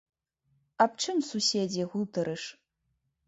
Аб 0.85 0.91
чым, 1.01 1.17
суседзе, 1.29 1.83
гутарыш? 1.91 2.43